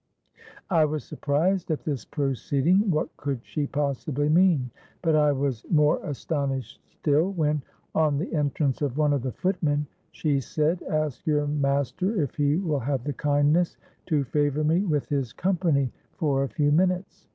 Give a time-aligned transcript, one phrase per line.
[0.71, 4.71] I was surprised at this proceeding: what could she possibly mean?
[5.03, 7.61] But I was more astonished still, when,
[7.93, 12.57] on the entrance of one of the footmen, she said, 'Ask your master if he
[12.57, 13.77] will have the kindness
[14.07, 17.27] to favour me with his company for a few minutes.'